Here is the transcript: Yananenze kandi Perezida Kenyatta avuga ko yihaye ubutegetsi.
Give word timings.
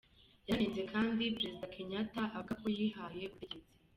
Yananenze 0.47 0.81
kandi 0.91 1.33
Perezida 1.37 1.71
Kenyatta 1.73 2.19
avuga 2.37 2.51
ko 2.61 2.67
yihaye 2.77 3.23
ubutegetsi. 3.27 3.71